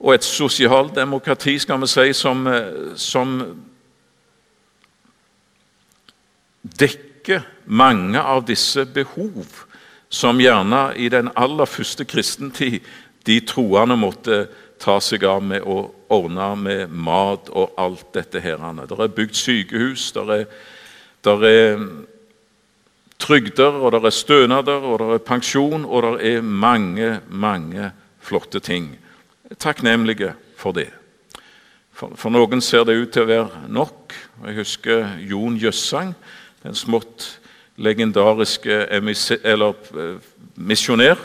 [0.01, 2.49] og et sosialdemokrati, skal vi si, som,
[2.97, 3.37] som
[6.63, 9.63] dekker mange av disse behov
[10.13, 12.83] som gjerne i den aller første kristentid
[13.27, 14.47] de troende måtte
[14.83, 18.41] ta seg av med å ordne med mat og alt dette.
[18.41, 18.59] her.
[18.59, 20.47] Det er bygd sykehus, det er,
[21.23, 21.87] der er
[23.19, 28.61] trygder, og det er stønader, og det er pensjon, og det er mange, mange flotte
[28.61, 28.97] ting.
[29.59, 30.91] Takknemlige for det.
[31.93, 34.15] For, for, noen ser det ut til å være nok.
[34.47, 36.15] Jeg husker Jon Jøssang,
[36.63, 37.41] den smått
[37.77, 39.03] legendariske eh,
[40.57, 41.19] misjonær.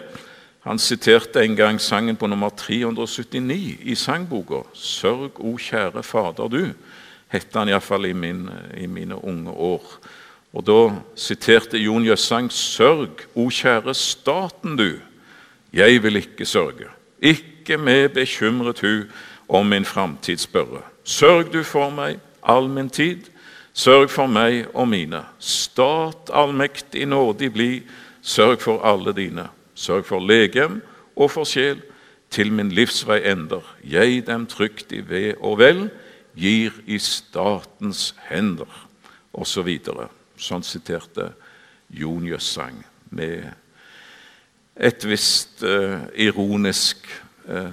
[0.67, 4.65] Han siterte en gang sangen på nummer 379 i sangboka.
[4.73, 6.73] 'Sørg, o kjære Fader du',
[7.27, 9.83] het han iallfall i, min, i mine unge år.
[10.53, 14.99] Og Da siterte Jon Jøssang 'Sørg, o kjære staten du',
[15.73, 16.87] jeg vil ikke sørge.
[17.21, 19.03] Ikke med bekymret hu
[19.49, 20.81] om min framtid spørre.
[21.03, 23.21] Sørg du for meg all min tid,
[23.77, 25.21] sørg for meg og mine.
[25.39, 27.71] Stat allmektig nådig bli,
[28.21, 29.47] sørg for alle dine.
[29.77, 30.81] Sørg for legem
[31.15, 31.81] og for sjel,
[32.29, 33.63] til min livsvei ender.
[33.87, 35.85] Jeg dem trygt i ved og vel,
[36.35, 38.67] gir i statens hender.
[39.33, 40.09] Og så videre.
[40.37, 41.31] Sånn siterte
[41.93, 42.81] Jon Jøssang
[43.15, 43.47] med
[44.75, 47.07] et visst eh, ironisk
[47.47, 47.71] eh,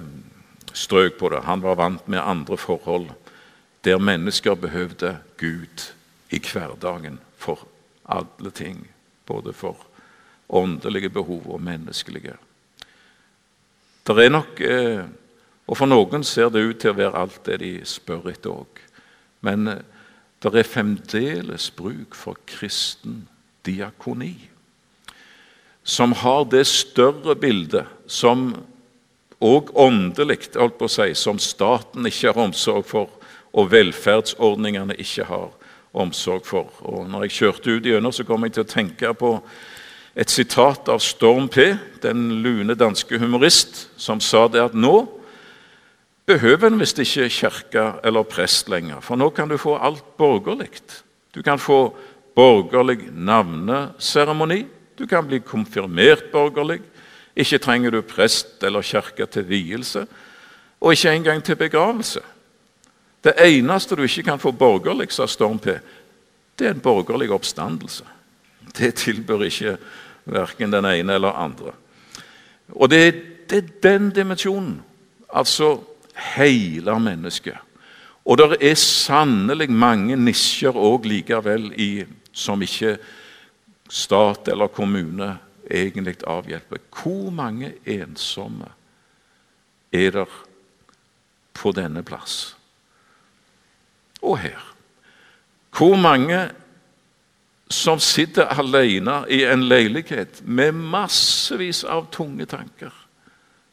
[0.73, 1.43] strøk på det.
[1.45, 3.09] Han var vant med andre forhold,
[3.85, 5.91] der mennesker behøvde Gud
[6.35, 7.63] i hverdagen for
[8.05, 8.83] alle ting.
[9.25, 9.79] Både for
[10.49, 12.35] åndelige behov og menneskelige.
[14.05, 15.05] Det er nok, uh,
[15.65, 18.81] Og for noen ser det ut til å være alt det de spør etter òg.
[19.41, 19.65] Men
[20.43, 23.23] det er fremdeles bruk for kristen
[23.65, 24.35] diakoni,
[25.81, 28.51] som har det større bildet, som
[29.43, 33.09] og åndelig, holdt på å si, som staten ikke har omsorg for,
[33.53, 35.49] og velferdsordningene ikke har
[35.95, 36.69] omsorg for.
[36.85, 39.31] Og når jeg kjørte ut gjennom, så kom jeg til å tenke på
[40.15, 45.03] et sitat av Storm P., den lune danske humorist, som sa det at nå
[46.25, 50.71] behøver en visst ikke kirke eller prest lenger, for nå kan du få alt borgerlig.
[51.35, 51.89] Du kan få
[52.35, 54.63] borgerlig navneseremoni,
[54.95, 56.79] du kan bli konfirmert borgerlig.
[57.35, 60.05] Ikke trenger du prest eller kirke til vielse,
[60.79, 62.21] og ikke engang til begravelse.
[63.25, 65.79] Det eneste du ikke kan få borgerlig, sa Storm P.,
[66.55, 68.05] det er en borgerlig oppstandelse.
[68.77, 69.77] Det tilbør ikke
[70.25, 71.73] verken den ene eller andre.
[72.69, 73.01] Og det,
[73.49, 74.77] det er den dimensjonen.
[75.33, 75.79] Altså
[76.35, 77.57] hele mennesket.
[78.25, 82.95] Og det er sannelig mange nisjer òg likevel i, som ikke
[83.89, 85.35] stat eller kommune
[85.71, 86.81] egentlig avhjelper.
[86.89, 88.69] Hvor mange ensomme
[89.91, 90.37] er der
[91.53, 92.55] på denne plass?
[94.25, 94.61] Og her.
[95.77, 96.39] Hvor mange
[97.69, 102.93] som sitter alene i en leilighet med massevis av tunge tanker?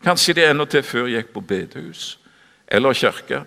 [0.02, 2.18] Kanskje de endatil før gikk på bedehus
[2.68, 3.44] eller kirke.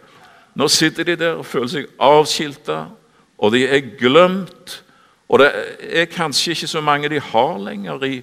[0.56, 2.86] Nå sitter de der og føler seg avskilta,
[3.38, 4.82] og de er glemt.
[5.28, 5.50] Og det
[5.82, 8.22] er kanskje ikke så mange de har lenger i,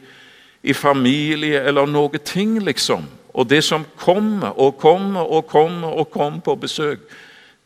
[0.62, 3.04] i familie eller noe ting, liksom.
[3.34, 7.00] Og det som kommer og kommer og kommer og kommer på besøk,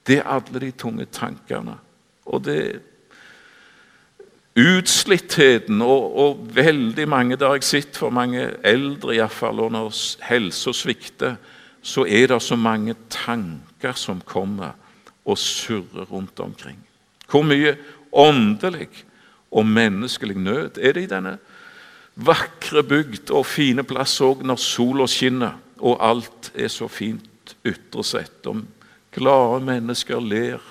[0.06, 1.78] det er alle de tunge tankene.
[2.26, 2.60] Og det
[4.56, 9.98] Utslittheten og, og veldig mange der jeg sitter, for mange eldre iallfall, og når
[10.30, 11.34] helsa svikter,
[11.84, 14.72] så er det så mange tanker som kommer
[15.26, 16.78] og surrer rundt omkring.
[17.28, 17.76] Hvor mye
[18.12, 18.88] åndelig
[19.52, 21.36] og menneskelig nød er det i denne
[22.16, 28.04] vakre bygd og fine plass òg når sola skinner og alt er så fint ytre
[28.04, 28.46] sett.
[28.48, 28.64] Om
[29.16, 30.62] glade mennesker ler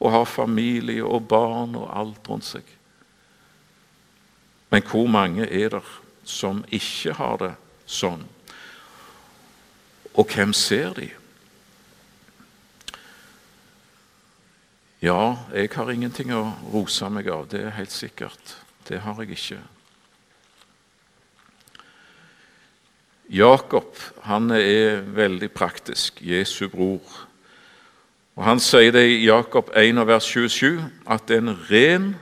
[0.00, 2.64] og har familie og barn og alt rundt seg.
[4.70, 5.82] Men hvor mange er det
[6.24, 7.52] som ikke har det
[7.86, 8.24] sånn?
[10.14, 11.10] Og hvem ser de?
[15.04, 18.56] Ja, jeg har ingenting å rose meg av, det er helt sikkert.
[18.88, 19.60] Det har jeg ikke.
[23.34, 27.04] Jakob han er veldig praktisk, Jesu bror.
[28.34, 32.14] Og Han sier det i Jakob 1, vers 27, at en ren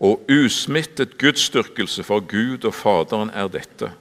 [0.00, 3.92] og usmittet gudsdyrkelse for Gud og Faderen er dette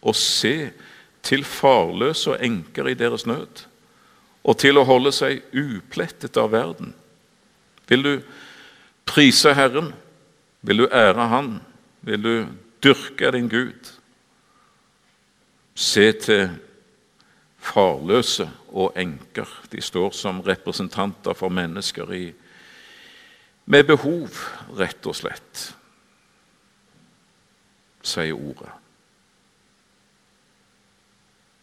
[0.00, 0.70] å se
[1.26, 3.66] til farløse og enker i deres nød,
[4.42, 6.94] og til å holde seg uplettet av verden.
[7.90, 8.12] Vil du
[9.04, 9.92] prise Herren?
[10.62, 11.58] Vil du ære Han?
[12.06, 12.34] Vil du
[12.82, 13.90] dyrke din Gud?
[15.74, 16.48] Se til
[17.60, 19.48] farløse og enker.
[19.72, 22.24] De står som representanter for mennesker i,
[23.70, 24.34] med behov,
[24.78, 25.66] rett og slett,
[28.02, 28.72] sier ordet.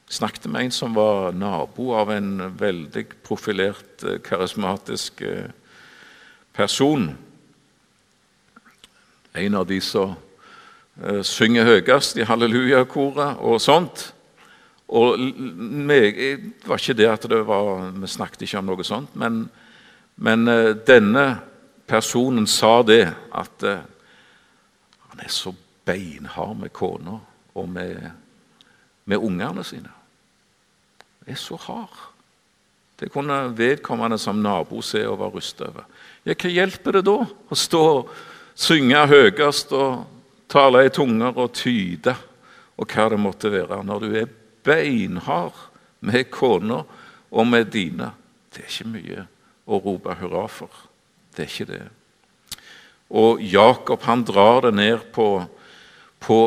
[0.07, 2.29] Snakket med en som var nabo av en
[2.59, 5.49] veldig profilert, eh, karismatisk eh,
[6.55, 7.09] person.
[9.35, 10.15] En av de som
[10.97, 14.07] uh, synger høyest i hallelujakoret og sånt.
[14.87, 19.15] Og meg, Det var ikke det at det var, vi snakket ikke om noe sånt,
[19.19, 19.49] men,
[20.15, 21.27] men uh, denne
[21.87, 23.03] personen sa det
[23.35, 23.83] at uh,
[25.11, 25.53] han er så
[25.87, 27.19] beinhard med kona
[27.57, 27.99] og med,
[29.05, 29.91] med ungene sine.
[31.19, 31.97] Han er så hard.
[32.99, 35.85] Det kunne vedkommende som nabo se og være rusta over.
[36.25, 38.15] Ja, hva hjelper det da å stå og
[38.57, 40.07] synge høyest og
[40.49, 42.15] tale i tunger og tyde
[42.77, 44.27] og hva det måtte være, når du er
[44.67, 45.55] beinhard
[46.03, 46.83] med kona
[47.31, 48.11] og med dine?
[48.51, 49.25] Det er ikke mye
[49.67, 50.71] å rope hurra for.
[51.35, 51.83] Det er ikke det.
[53.07, 55.29] Og Jakob han drar det ned på,
[56.19, 56.39] på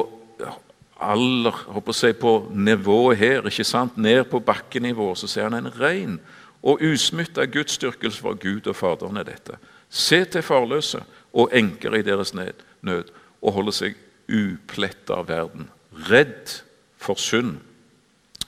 [1.00, 3.96] aller, håper jeg, på nivået her, ikke sant?
[3.96, 6.18] ned på bakkenivå, så ser han en ren
[6.60, 9.56] og usmytta gudsdyrkelse for Gud og Faderen er dette.
[9.88, 11.00] Se til farløse
[11.32, 13.08] og enker i deres nød,
[13.40, 13.96] og holde seg
[14.28, 15.70] upletta av verden.
[16.10, 16.60] Redd
[17.00, 17.56] for synd.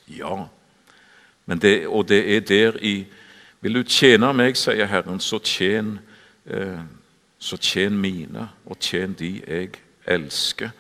[0.09, 0.47] Ja,
[1.47, 3.07] det, og det er der i
[3.63, 6.01] Vil du tjene meg, sier Herren, så tjen,
[6.51, 6.81] eh,
[7.39, 9.77] så tjen mine, og tjen de jeg
[10.11, 10.73] elsker.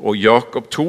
[0.00, 0.86] Og Jakob 2,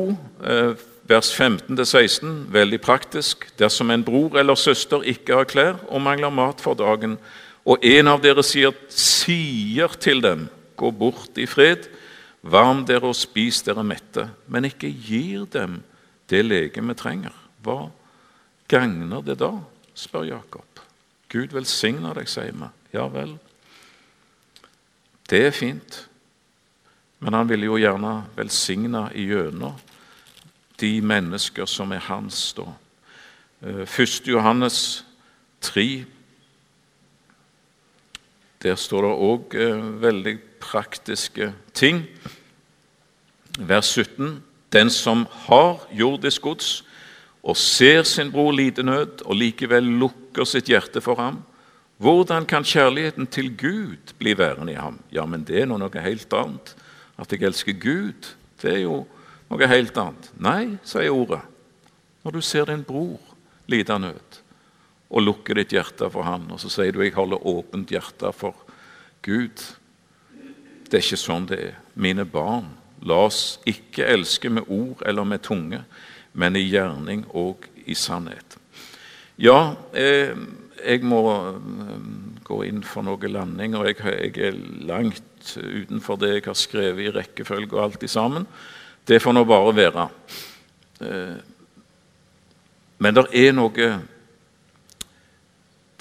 [0.48, 0.72] eh,
[1.04, 3.50] vers 15-16, veldig praktisk.
[3.60, 7.18] Dersom en bror eller søster ikke har klær og mangler mat for dagen,
[7.66, 11.90] og en av dere sier, sier til dem, gå bort i fred,
[12.42, 15.82] varm dere og spis dere mette, men ikke gir dem
[16.32, 17.92] det legemet trenger, hva
[18.72, 19.52] gagner det da?
[19.94, 20.82] spør Jakob.
[21.32, 22.70] Gud velsigner deg, sier vi.
[22.96, 23.36] Ja vel.
[25.30, 26.10] Det er fint,
[27.24, 29.78] men han vil jo gjerne velsigne igjennom
[30.82, 32.54] de mennesker som er hans.
[32.58, 32.66] da.
[33.62, 33.88] 1.
[33.88, 35.06] Eh, Johannes
[35.62, 36.06] 3,
[38.64, 42.04] der står det òg eh, veldig praktiske ting.
[43.60, 44.44] Vers 17.:
[44.74, 46.84] Den som har jordisk gods
[47.42, 51.42] og ser sin bror lide nød, og likevel lukker sitt hjerte for ham,
[52.02, 54.98] hvordan kan kjærligheten til Gud bli værende i ham?
[55.14, 56.74] Ja, men det er noe helt annet.
[57.18, 59.04] At jeg elsker Gud, det er jo
[59.52, 60.32] noe helt annet.
[60.42, 61.44] Nei, sier ordet.
[62.26, 63.20] Når du ser din bror
[63.70, 64.42] lide nød,
[65.12, 68.56] og lukker ditt hjerte for han, og så sier du 'jeg holder åpent hjerte for
[69.22, 69.76] Gud'.
[70.90, 71.76] Det er ikke sånn det er.
[71.96, 75.84] Mine barn, la oss ikke elske med ord eller med tunge,
[76.34, 78.58] men i gjerning og i sannhet.
[79.42, 80.36] Ja, eh,
[80.82, 81.96] jeg må eh,
[82.46, 87.08] gå inn for noe landing, og jeg, jeg, er langt utenfor det jeg har skrevet
[87.08, 88.46] i rekkefølge og alt i sammen.
[89.08, 90.08] Det får nå bare være.
[91.02, 91.38] Eh,
[93.02, 93.92] men det er noe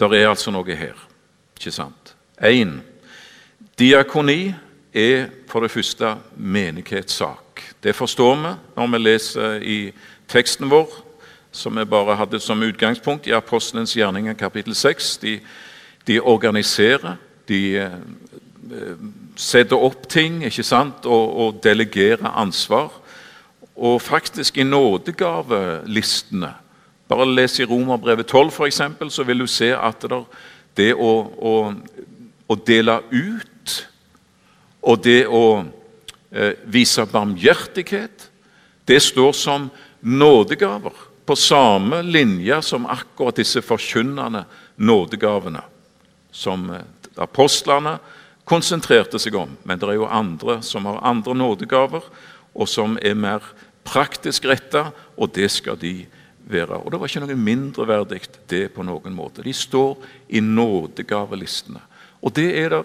[0.01, 0.97] Det er altså noe her,
[1.57, 2.15] ikke sant?
[2.41, 2.79] Én
[3.77, 4.55] Diakoni
[4.97, 7.61] er for det første menighetssak.
[7.83, 9.79] Det forstår vi når vi leser i
[10.31, 10.89] teksten vår,
[11.53, 15.17] som vi bare hadde som utgangspunkt i Apostelens gjerninger kapittel 6.
[15.23, 15.41] De,
[16.07, 17.99] de organiserer, de eh,
[19.37, 21.07] setter opp ting ikke sant?
[21.07, 22.93] Og, og delegerer ansvar.
[23.77, 26.55] Og faktisk i nådegavelistene
[27.11, 30.19] Bare les i Romerbrevet 12, f.eks., så vil du se at det,
[30.79, 31.09] det å,
[31.43, 31.55] å,
[32.47, 33.73] å dele ut
[34.87, 35.65] og det å
[36.31, 38.29] eh, vise barmhjertighet,
[38.87, 39.67] det står som
[40.01, 40.93] nådegaver.
[41.25, 44.45] På samme linje som akkurat disse forkynnende
[44.77, 45.63] nådegavene
[46.31, 46.87] som eh,
[47.17, 47.99] apostlene
[48.45, 49.53] konsentrerte seg om.
[49.63, 52.03] Men det er jo andre som har andre nådegaver,
[52.55, 53.45] og som er mer
[53.87, 56.07] praktisk retta, og det skal de
[56.51, 56.81] være.
[56.81, 59.45] Og Det var ikke noe mindreverdig det på noen måte.
[59.47, 61.83] De står i nådegavelistene.
[62.21, 62.83] Og det er det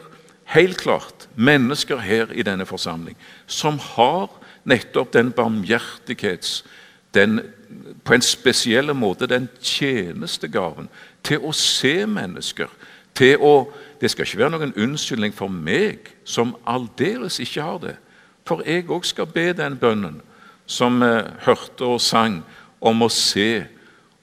[0.53, 4.30] helt klart mennesker her i denne forsamling som har
[4.66, 6.63] nettopp den barmhjertighets,
[7.16, 7.39] den,
[8.03, 10.89] på en spesiell måte den tjenestegaven
[11.26, 12.70] til å se mennesker.
[13.16, 17.95] til å, Det skal ikke være noen unnskyldning for meg, som aldeles ikke har det.
[18.45, 20.22] For jeg òg skal be den bønnen
[20.66, 22.43] som eh, hørte og sang,
[22.82, 23.66] om å se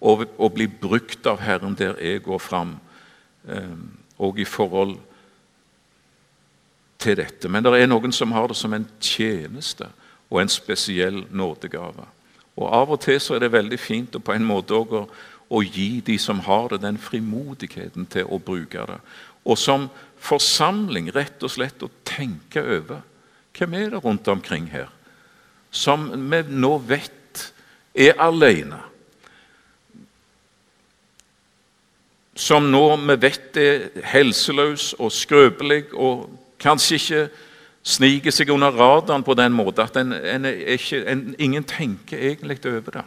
[0.03, 2.76] og, og, bli brukt av Herren der jeg går fram,
[3.49, 3.74] eh,
[4.18, 4.99] og i forhold
[7.03, 7.49] til dette.
[7.49, 9.88] Men det er noen som har det som en tjeneste
[10.30, 12.07] og en spesiell nådegave.
[12.57, 15.05] Og Av og til så er det veldig fint og på en måte å,
[15.48, 18.98] å gi de som har det, den frimodigheten til å bruke det.
[19.44, 19.88] Og som
[20.22, 23.00] forsamling rett og slett å tenke over
[23.57, 24.90] hvem er det rundt omkring her
[25.72, 27.46] som vi nå vet
[27.96, 28.78] er alene.
[32.36, 36.28] Som nå vi vet er helseløs og skrøpelig og
[36.62, 37.22] kanskje ikke
[37.82, 42.60] sniker seg under radaren på den måten at en, en ikke, en, ingen tenker egentlig
[42.70, 43.06] over det.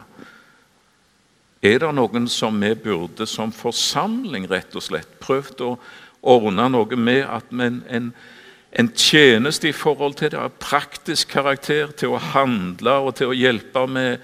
[1.64, 5.70] Er det noen som vi burde som forsamling rett og slett prøvd å
[6.26, 8.10] ordne noe med at en, en,
[8.76, 13.36] en tjeneste i forhold til det av praktisk karakter, til å handle og til å
[13.36, 14.20] hjelpe med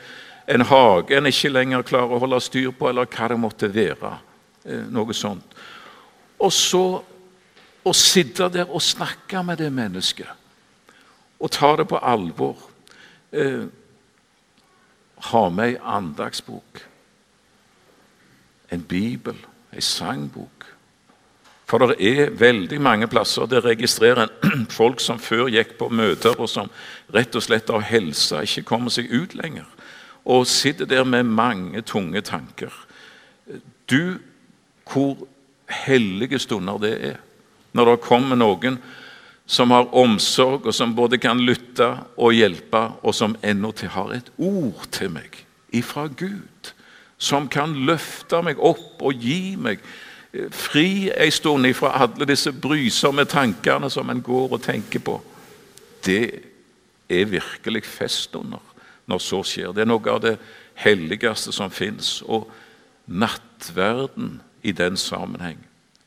[0.52, 4.12] en hage en ikke lenger klarer å holde styr på, eller hva det måtte være.
[4.66, 5.56] Eh, noe sånt.
[6.42, 6.84] Og så
[7.82, 10.41] å sitte der og snakke med det mennesket
[11.42, 12.58] og ta det på alvor.
[13.32, 13.66] Eh,
[15.32, 16.82] ha med ei andagsbok,
[18.72, 19.36] en bibel,
[19.72, 20.66] ei sangbok.
[21.66, 26.36] For det er veldig mange plasser der registrerer en folk som før gikk på møter,
[26.38, 26.70] og som
[27.14, 29.68] rett og slett av helse ikke kommer seg ut lenger.
[30.24, 32.70] Og sitter der med mange tunge tanker.
[33.90, 34.18] Du,
[34.92, 35.26] hvor
[35.68, 37.20] hellige stunder det er
[37.72, 38.76] når det kommer noen
[39.52, 44.30] som har omsorg, og som både kan lytte og hjelpe, og som endatil har et
[44.40, 45.36] ord til meg
[45.76, 46.72] ifra Gud.
[47.20, 49.82] Som kan løfte meg opp og gi meg
[50.32, 55.18] eh, fri ei stund ifra alle disse brysomme tankene som en går og tenker på.
[56.02, 56.24] Det
[57.12, 58.62] er virkelig festunder
[59.06, 59.76] når så skjer.
[59.76, 60.38] Det er noe av det
[60.80, 62.22] helligste som fins.
[62.24, 62.48] Og
[63.04, 65.60] nattverden i den sammenheng.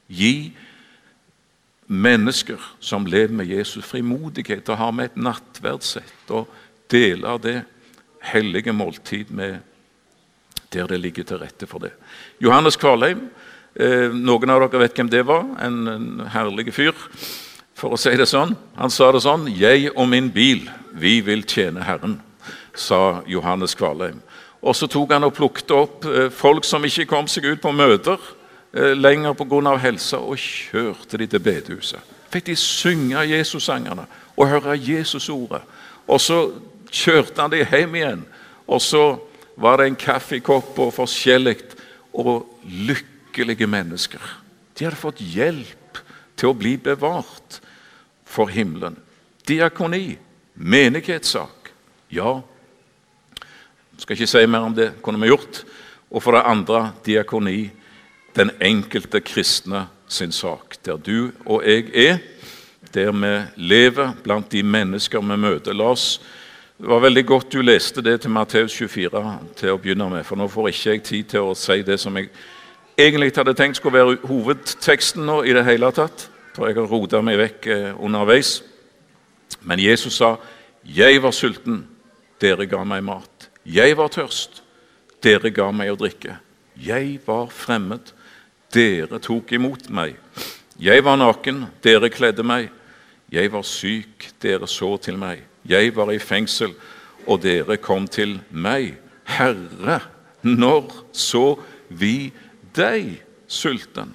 [0.09, 0.55] Gi
[1.87, 6.49] mennesker som lever med Jesus, frimodighet og har med et nattverdssett og
[6.91, 7.57] deler det
[8.25, 9.59] hellige måltid med
[10.73, 11.93] der det ligger til rette for det.
[12.41, 13.29] Johannes Kvalheim,
[13.75, 15.45] eh, noen av dere vet hvem det var?
[15.61, 16.95] En, en herlig fyr,
[17.75, 18.55] for å si det sånn.
[18.75, 22.19] Han sa det sånn 'Jeg og min bil, vi vil tjene Herren',
[22.73, 24.21] sa Johannes Kvalheim.
[24.61, 27.71] Og så tok han og plukket opp eh, folk som ikke kom seg ut på
[27.71, 28.17] møter
[28.75, 29.77] lenger pga.
[29.77, 31.99] helsa, og kjørte de til bedehuset.
[32.29, 34.05] Fikk de synge Jesus-sangene
[34.35, 35.61] og høre Jesus-ordet.
[36.07, 36.51] Og så
[36.91, 38.25] kjørte han de hjem igjen,
[38.67, 39.17] og så
[39.55, 41.57] var det en kaffekopp og forskjellig.
[42.15, 44.21] Og lykkelige mennesker.
[44.79, 45.99] De hadde fått hjelp
[46.39, 47.59] til å bli bevart
[48.23, 48.95] for himmelen.
[49.47, 50.15] Diakoni,
[50.55, 51.73] menighetssak.
[52.15, 52.39] Ja,
[53.99, 55.63] skal ikke si mer om det, kunne vi gjort.
[56.11, 57.69] Og for det andre diakoni
[58.35, 60.77] den enkelte kristne sin sak.
[60.85, 62.17] Der du og jeg er,
[62.93, 65.73] der vi lever blant de mennesker vi møter.
[65.73, 66.21] La oss,
[66.77, 70.35] Det var veldig godt du leste det til Matteus 24 til å begynne med, for
[70.35, 72.27] nå får ikke jeg tid til å si det som jeg
[72.97, 77.21] egentlig hadde tenkt skulle være hovedteksten nå i det hele tatt, for jeg har rota
[77.23, 78.57] meg vekk eh, underveis.
[79.61, 80.35] Men Jesus sa,
[80.83, 81.87] 'Jeg var sulten,
[82.41, 84.61] dere ga meg mat.' 'Jeg var tørst,
[85.23, 86.37] dere ga meg å drikke.'
[86.75, 88.11] 'Jeg var fremmed,
[88.75, 90.17] dere tok imot meg.
[90.79, 92.69] Jeg var naken, dere kledde meg.
[93.31, 95.41] Jeg var syk, dere så til meg.
[95.65, 96.75] Jeg var i fengsel,
[97.25, 98.97] og dere kom til meg.
[99.25, 100.01] Herre,
[100.43, 101.55] når så
[101.89, 102.29] vi
[102.75, 103.15] deg
[103.47, 104.13] sulten?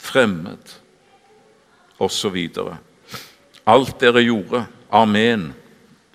[0.00, 0.74] Fremmed,
[2.00, 2.36] osv.
[3.68, 5.50] Alt dere gjorde, amen.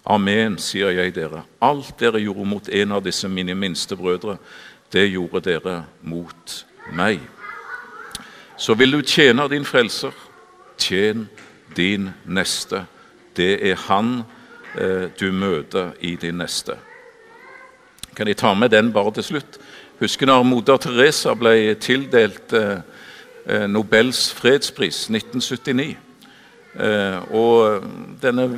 [0.06, 1.42] Amen, sier jeg dere.
[1.64, 4.38] Alt dere gjorde mot en av disse mine minste brødre,
[4.96, 6.66] det gjorde dere mot
[6.96, 7.20] meg.
[8.58, 10.14] Så vil du tjene din frelser,
[10.80, 11.28] tjen
[11.76, 12.86] din neste.
[13.36, 14.22] Det er han
[14.80, 16.78] eh, du møter i din neste.
[18.16, 19.60] Kan jeg ta med den bare til slutt?
[20.00, 22.80] Husker når moder Teresa ble tildelt eh,
[23.46, 25.98] eh Nobels fredspris 1979.
[26.80, 27.84] Eh, og
[28.22, 28.50] denne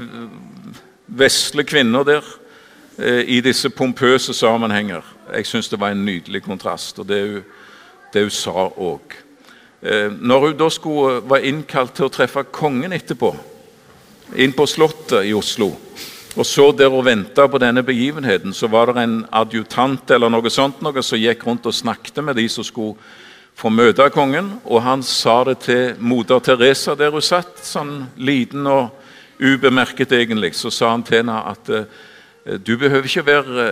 [1.07, 2.23] vesle kvinna der
[2.99, 7.43] eh, i disse pompøse sammenhenger jeg syns det var en nydelig kontrast, og det hun,
[8.13, 9.17] det hun sa òg.
[9.81, 13.33] Eh, når hun da skulle, var innkalt til å treffe kongen etterpå,
[14.35, 15.71] inn på Slottet i Oslo,
[16.37, 20.51] og så der og venta på denne begivenheten, så var det en adjutant eller noe
[20.53, 22.93] sånt noe, som gikk rundt og snakket med de som skulle
[23.57, 24.51] få møte kongen.
[24.65, 28.93] Og han sa det til moder Teresa der hun satt, sånn liten og
[29.41, 30.53] ubemerket egentlig.
[30.53, 31.87] Så sa han til henne at uh,
[32.61, 33.67] du behøver ikke være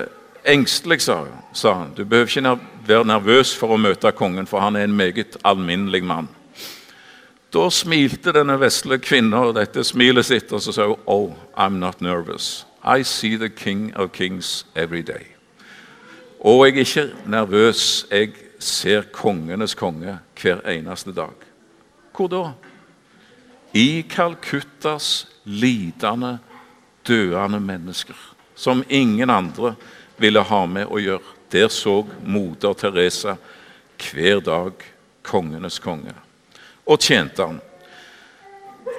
[0.46, 1.94] engstelig, sa, han.
[1.98, 6.04] Du behøver ikke være nervøs for å møte kongen, for han er en meget alminnelig
[6.04, 6.30] mann.
[7.54, 12.02] Da smilte denne vesle kvinna dette smilet sitt, og så sa hun Oh, I'm not
[12.02, 12.66] nervous.
[12.84, 15.36] I see the king of kings every day.
[16.40, 18.06] Og jeg er ikke nervøs.
[18.12, 21.34] Jeg ser kongenes konge hver eneste dag.
[22.16, 22.44] Hvor da?
[23.74, 26.38] I Calcuttas lidende,
[27.08, 28.16] døende mennesker.
[28.56, 29.76] Som ingen andre
[30.18, 31.34] ville ha med å gjøre.
[31.52, 33.36] Der så moder Teresa
[34.02, 34.82] hver dag
[35.24, 36.14] kongenes konge
[36.86, 37.62] og tjente han.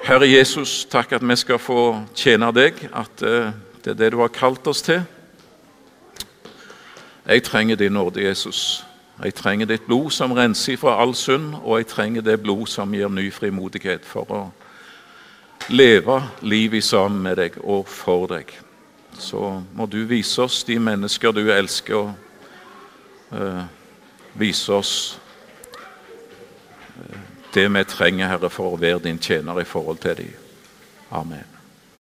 [0.03, 1.81] Herre Jesus, takk at vi skal få
[2.15, 3.53] tjene deg, at eh,
[3.83, 5.01] det er det du har kalt oss til.
[7.27, 8.83] Jeg trenger din nåde, Jesus.
[9.23, 12.93] Jeg trenger ditt blod som renser fra all synd, og jeg trenger det blod som
[12.93, 14.41] gir ny frimodighet for å
[15.69, 18.51] leve livet sammen med deg og for deg.
[19.17, 23.63] Så må du vise oss de mennesker du elsker, og eh,
[24.37, 24.93] vise oss
[25.73, 27.19] uh,
[27.53, 30.33] det vi trenger, Herre, for å være din tjener i forhold til dem.
[31.11, 31.56] Amen.